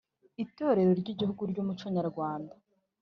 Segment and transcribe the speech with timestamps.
[0.43, 2.53] itorero ry’igihugu ry’ umuco nyarwanda